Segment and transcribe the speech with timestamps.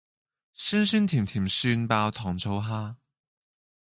[0.55, 2.95] 酸酸甜甜蒜爆糖醋蝦